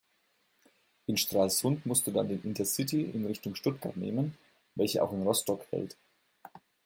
[1.05, 4.35] In Stralsund musst du dann den Intercity in Richtung Stuttgart nehmen,
[4.73, 5.95] welcher auch in Rostock hält.